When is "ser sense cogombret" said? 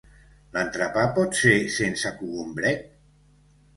1.41-2.89